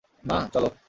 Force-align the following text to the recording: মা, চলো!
মা, 0.23 0.37
চলো! 0.53 0.71